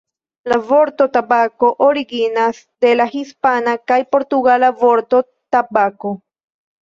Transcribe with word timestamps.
La 0.51 0.57
vorto 0.69 1.05
tabako 1.17 1.67
originas 1.87 2.61
de 2.85 2.93
la 3.01 3.05
hispana 3.19 3.75
kaj 3.91 3.99
portugala 4.15 4.73
vorto 4.79 5.19
"tabako". 5.57 6.15